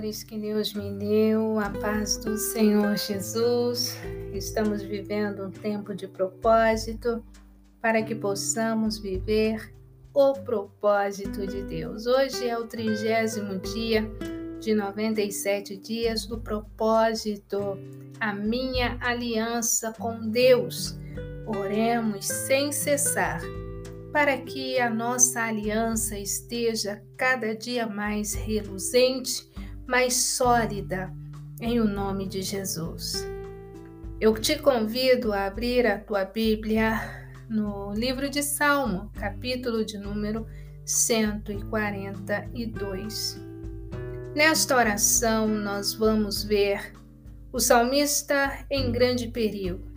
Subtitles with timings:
[0.00, 3.94] pastores que Deus me deu, a paz do Senhor Jesus.
[4.32, 7.22] Estamos vivendo um tempo de propósito
[7.82, 9.74] para que possamos viver
[10.14, 12.06] o propósito de Deus.
[12.06, 14.10] Hoje é o trigésimo dia
[14.58, 17.78] de 97 dias do propósito,
[18.18, 20.96] a minha aliança com Deus.
[21.46, 23.42] Oremos sem cessar
[24.12, 29.49] para que a nossa aliança esteja cada dia mais reluzente,
[29.90, 31.12] mais sólida,
[31.60, 33.26] em o nome de Jesus.
[34.20, 37.00] Eu te convido a abrir a tua Bíblia
[37.48, 40.46] no livro de Salmo, capítulo de número
[40.86, 43.40] 142.
[44.36, 46.92] Nesta oração, nós vamos ver
[47.52, 49.90] o salmista em grande perigo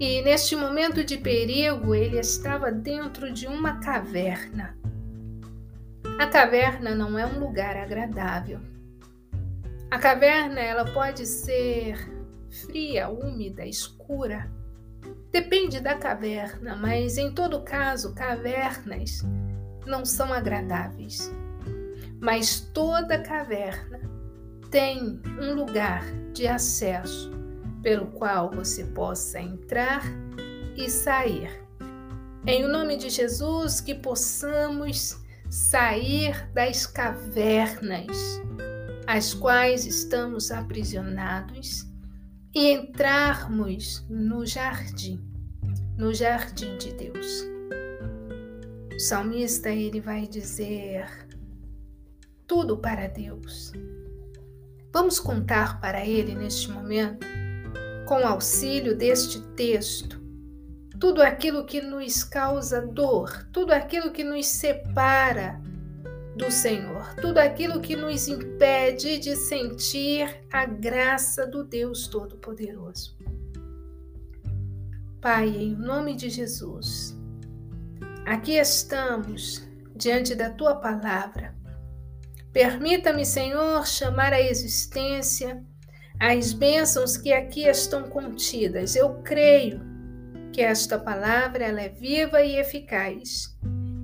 [0.00, 4.77] e neste momento de perigo, ele estava dentro de uma caverna.
[6.18, 8.58] A caverna não é um lugar agradável.
[9.88, 11.96] A caverna ela pode ser
[12.50, 14.50] fria, úmida, escura.
[15.30, 19.22] Depende da caverna, mas em todo caso, cavernas
[19.86, 21.32] não são agradáveis.
[22.20, 24.00] Mas toda caverna
[24.72, 27.30] tem um lugar de acesso
[27.80, 30.02] pelo qual você possa entrar
[30.76, 31.64] e sair.
[32.44, 38.40] Em o nome de Jesus, que possamos sair das cavernas
[39.06, 41.86] às quais estamos aprisionados
[42.54, 45.20] e entrarmos no jardim,
[45.96, 47.44] no jardim de Deus.
[48.94, 51.06] O salmista ele vai dizer
[52.46, 53.72] tudo para Deus.
[54.92, 57.26] Vamos contar para ele neste momento
[58.06, 60.17] com auxílio deste texto,
[60.98, 65.60] tudo aquilo que nos causa dor, tudo aquilo que nos separa
[66.36, 73.16] do Senhor, tudo aquilo que nos impede de sentir a graça do Deus Todo-Poderoso.
[75.20, 77.16] Pai, em nome de Jesus,
[78.24, 79.66] aqui estamos
[79.96, 81.56] diante da tua palavra.
[82.52, 85.62] Permita-me, Senhor, chamar a existência
[86.20, 88.96] as bênçãos que aqui estão contidas.
[88.96, 89.80] Eu creio
[90.58, 93.56] que esta palavra ela é viva e eficaz,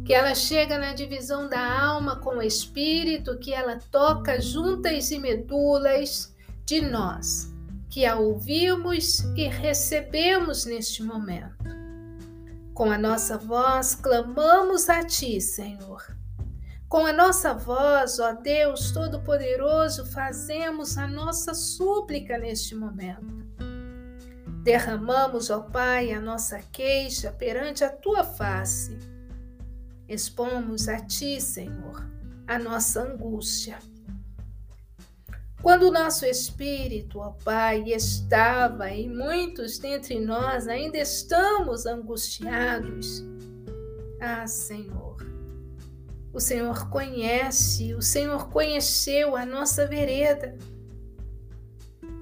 [0.07, 5.19] que ela chega na divisão da alma com o espírito, que ela toca juntas e
[5.19, 6.33] medulas
[6.65, 7.53] de nós,
[7.91, 11.65] que a ouvimos e recebemos neste momento.
[12.73, 16.15] Com a nossa voz clamamos a ti, Senhor
[16.95, 23.44] com a nossa voz, ó Deus Todo-Poderoso, fazemos a nossa súplica neste momento.
[24.65, 28.99] Derramamos, ó Pai, a nossa queixa perante a tua face.
[30.09, 32.03] Expomos a ti, Senhor,
[32.47, 33.79] a nossa angústia.
[35.61, 43.23] Quando o nosso espírito, ó Pai, estava e muitos dentre nós ainda estamos angustiados,
[44.19, 45.19] ah, Senhor,
[46.33, 50.57] o Senhor conhece, o Senhor conheceu a nossa vereda.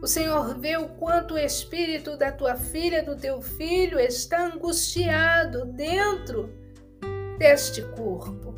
[0.02, 5.64] O Senhor vê o quanto o espírito da tua filha, do teu filho, está angustiado
[5.64, 6.52] dentro
[7.38, 8.52] deste corpo.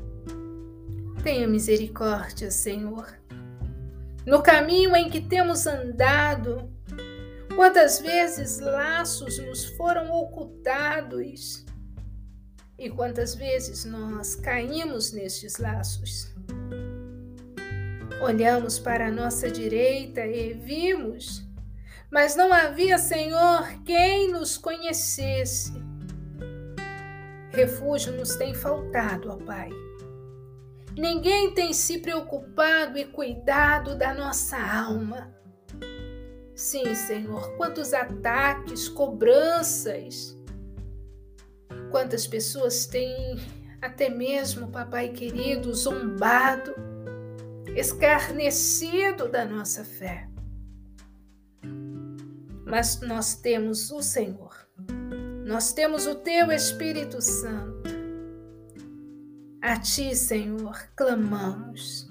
[1.22, 3.06] Tenha misericórdia, Senhor.
[4.25, 6.72] No caminho em que temos andado,
[7.55, 11.62] quantas vezes laços nos foram ocultados,
[12.78, 16.33] e quantas vezes nós caímos nestes laços?
[18.24, 21.46] Olhamos para a nossa direita e vimos,
[22.10, 25.74] mas não havia, Senhor, quem nos conhecesse.
[27.50, 29.68] Refúgio nos tem faltado, ó Pai.
[30.96, 35.30] Ninguém tem se preocupado e cuidado da nossa alma.
[36.54, 40.34] Sim, Senhor, quantos ataques, cobranças,
[41.90, 43.37] Quantas pessoas têm
[43.82, 46.94] até mesmo, papai querido, zombado,
[47.76, 50.29] escarnecido da nossa fé.
[52.67, 54.67] Mas nós temos o Senhor,
[55.44, 57.91] nós temos o Teu Espírito Santo.
[59.61, 62.09] A Ti, Senhor, clamamos.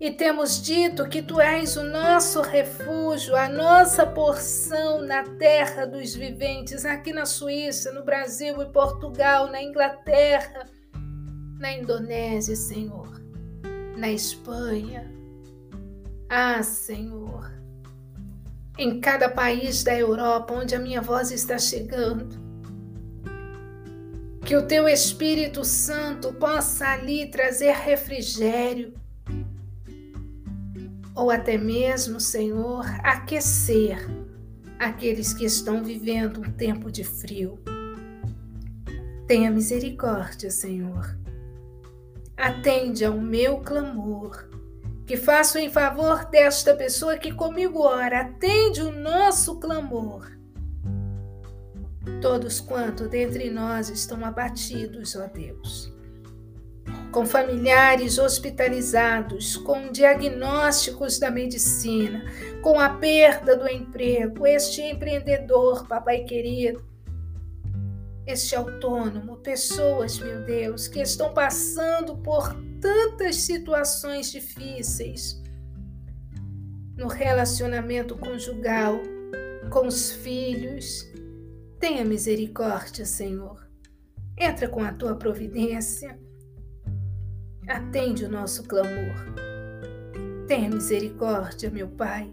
[0.00, 6.14] E temos dito que tu és o nosso refúgio, a nossa porção na terra dos
[6.14, 10.66] viventes, aqui na Suíça, no Brasil e Portugal, na Inglaterra,
[11.58, 13.20] na Indonésia, Senhor,
[14.00, 15.08] na Espanha.
[16.28, 17.52] Ah, Senhor,
[18.78, 22.26] em cada país da Europa onde a minha voz está chegando,
[24.44, 28.94] que o teu Espírito Santo possa ali trazer refrigério
[31.14, 33.98] ou até mesmo, Senhor, aquecer
[34.78, 37.58] aqueles que estão vivendo um tempo de frio.
[39.26, 41.19] Tenha misericórdia, Senhor.
[42.40, 44.48] Atende ao meu clamor,
[45.06, 48.20] que faço em favor desta pessoa que comigo ora.
[48.20, 50.30] Atende o nosso clamor.
[52.22, 55.92] Todos quanto dentre nós estão abatidos, ó Deus
[57.10, 62.24] com familiares hospitalizados, com diagnósticos da medicina,
[62.62, 66.84] com a perda do emprego, este empreendedor, papai querido,
[68.26, 75.42] este autônomo, pessoas, meu Deus, que estão passando por tantas situações difíceis
[76.96, 79.00] no relacionamento conjugal,
[79.70, 81.10] com os filhos.
[81.78, 83.66] Tenha misericórdia, Senhor.
[84.38, 86.18] Entra com a tua providência
[87.70, 89.14] atende o nosso clamor.
[90.46, 92.32] Tenha misericórdia, meu Pai.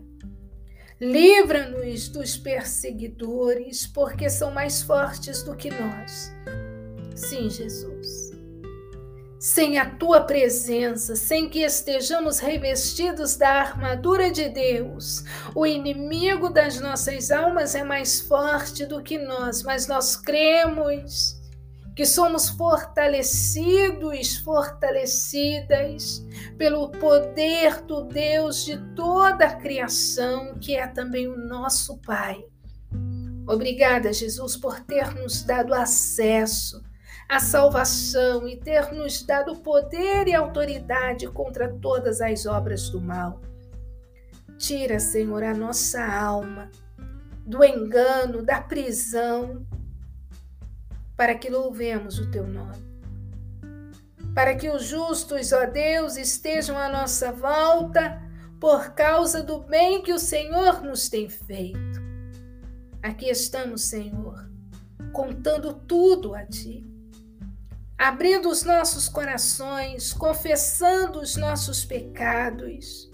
[0.99, 6.31] Livra-nos dos perseguidores, porque são mais fortes do que nós.
[7.15, 8.31] Sim, Jesus.
[9.39, 15.23] Sem a tua presença, sem que estejamos revestidos da armadura de Deus,
[15.53, 21.36] o inimigo das nossas almas é mais forte do que nós, mas nós cremos
[21.97, 26.23] que somos fortalecidos, fortalecidas
[26.55, 32.45] pelo poder do Deus de toda a criação, que é também o nosso Pai.
[33.47, 36.83] Obrigada, Jesus, por ter nos dado acesso
[37.27, 43.41] à salvação e ter nos dado poder e autoridade contra todas as obras do mal.
[44.55, 46.69] Tira, Senhor, a nossa alma
[47.43, 49.65] do engano, da prisão,
[51.17, 52.85] para que louvemos o teu nome.
[54.35, 58.21] Para que os justos, ó Deus, estejam à nossa volta
[58.59, 61.99] por causa do bem que o Senhor nos tem feito.
[63.01, 64.47] Aqui estamos, Senhor,
[65.11, 66.85] contando tudo a Ti,
[67.97, 73.09] abrindo os nossos corações, confessando os nossos pecados.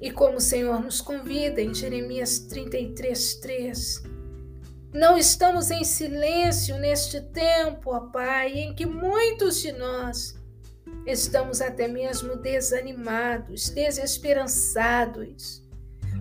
[0.00, 4.02] E como o Senhor nos convida em Jeremias 33, 3,
[4.92, 10.36] não estamos em silêncio neste tempo, ó Pai, em que muitos de nós
[11.06, 15.62] estamos até mesmo desanimados, desesperançados,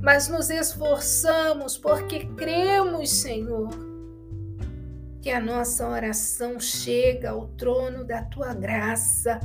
[0.02, 3.70] mas nos esforçamos porque cremos, Senhor,
[5.22, 9.40] que a nossa oração chega ao trono da tua graça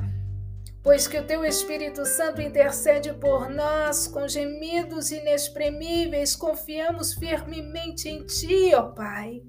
[0.82, 8.24] pois que o teu Espírito Santo intercede por nós com gemidos inexprimíveis, confiamos firmemente em
[8.26, 9.42] Ti, ó Pai.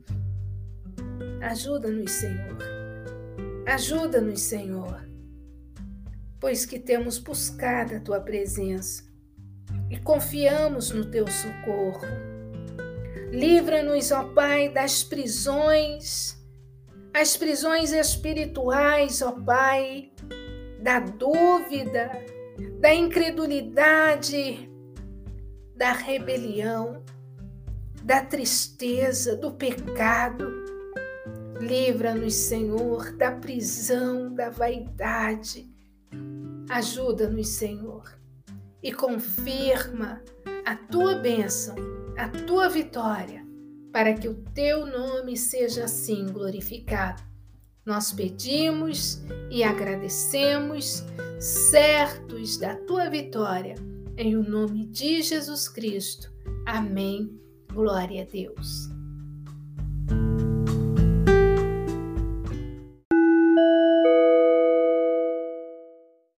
[1.42, 2.58] Ajuda-nos, Senhor.
[3.66, 5.04] Ajuda-nos, Senhor,
[6.40, 9.04] pois que temos buscado a Tua presença
[9.90, 12.08] e confiamos no Teu socorro.
[13.32, 16.38] Livra-nos, ó Pai, das prisões,
[17.12, 20.13] as prisões espirituais, ó Pai,
[20.84, 22.12] da dúvida,
[22.82, 24.70] da incredulidade,
[25.78, 27.02] da rebelião,
[28.04, 30.52] da tristeza, do pecado.
[31.62, 35.72] Livra-nos, Senhor, da prisão, da vaidade.
[36.70, 38.04] Ajuda-nos, Senhor,
[38.82, 40.22] e confirma
[40.66, 41.76] a tua bênção,
[42.18, 43.42] a tua vitória,
[43.94, 47.33] para que o teu nome seja assim glorificado
[47.86, 51.04] nós pedimos e agradecemos,
[51.40, 53.76] certos da tua vitória,
[54.18, 56.32] em o nome de Jesus Cristo.
[56.66, 57.40] Amém.
[57.74, 58.93] Glória a Deus.